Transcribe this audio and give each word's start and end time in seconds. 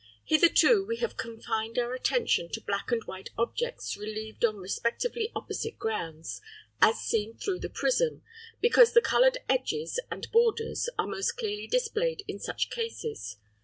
Hitherto 0.25 0.83
we 0.83 0.97
have 0.97 1.15
confined 1.15 1.77
our 1.77 1.93
attention 1.93 2.49
to 2.53 2.59
black 2.61 2.91
and 2.91 3.03
white 3.03 3.29
objects 3.37 3.95
relieved 3.95 4.43
on 4.43 4.55
respectively 4.57 5.31
opposite 5.35 5.77
grounds, 5.77 6.41
as 6.81 6.99
seen 6.99 7.37
through 7.37 7.59
the 7.59 7.69
prism, 7.69 8.23
because 8.61 8.93
the 8.93 9.01
coloured 9.01 9.37
edges 9.47 9.99
and 10.09 10.31
borders 10.31 10.89
are 10.97 11.05
most 11.05 11.37
clearly 11.37 11.67
displayed 11.67 12.23
in 12.27 12.39
such 12.39 12.71
cases. 12.71 13.37